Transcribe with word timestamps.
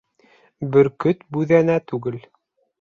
Бөркөт 0.77 1.23
бүҙәнә 1.37 1.79
түгел. 1.93 2.21